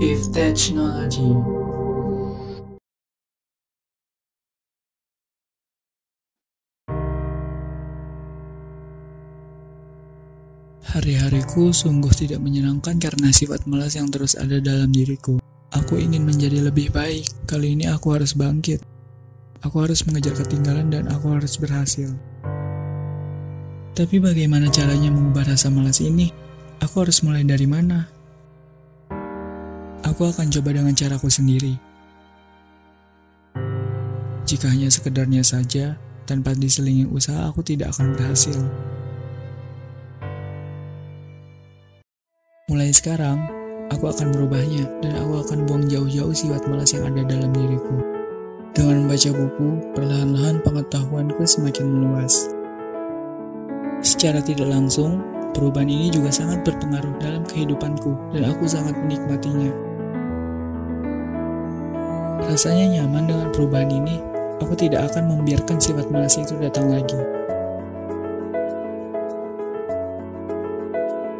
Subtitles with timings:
[0.00, 1.36] If Technology
[10.88, 15.36] Hari-hariku sungguh tidak menyenangkan karena sifat malas yang terus ada dalam diriku.
[15.68, 17.28] Aku ingin menjadi lebih baik.
[17.44, 18.80] Kali ini aku harus bangkit.
[19.60, 22.08] Aku harus mengejar ketinggalan dan aku harus berhasil.
[23.92, 26.32] Tapi bagaimana caranya mengubah rasa malas ini?
[26.80, 28.19] Aku harus mulai dari mana?
[30.10, 31.78] Aku akan coba dengan caraku sendiri.
[34.42, 35.94] Jika hanya sekedarnya saja,
[36.26, 38.58] tanpa diselingi usaha aku tidak akan berhasil.
[42.66, 43.38] Mulai sekarang,
[43.94, 48.02] aku akan merubahnya dan aku akan buang jauh-jauh sifat malas yang ada dalam diriku.
[48.74, 52.50] Dengan membaca buku, perlahan-lahan pengetahuanku semakin meluas.
[54.02, 55.22] Secara tidak langsung,
[55.54, 59.89] perubahan ini juga sangat berpengaruh dalam kehidupanku dan aku sangat menikmatinya.
[62.50, 64.18] Rasanya nyaman dengan perubahan ini,
[64.58, 67.14] aku tidak akan membiarkan sifat malas itu datang lagi.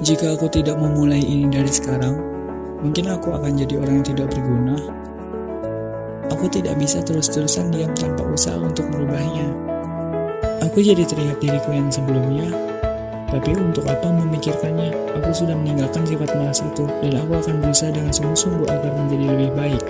[0.00, 2.16] Jika aku tidak memulai ini dari sekarang,
[2.80, 4.80] mungkin aku akan jadi orang yang tidak berguna.
[6.32, 9.52] Aku tidak bisa terus-terusan diam tanpa usaha untuk merubahnya.
[10.64, 12.48] Aku jadi teringat diriku yang sebelumnya,
[13.28, 15.20] tapi untuk apa memikirkannya?
[15.20, 19.52] Aku sudah meninggalkan sifat malas itu, dan aku akan berusaha dengan sungguh-sungguh agar menjadi lebih
[19.52, 19.84] baik.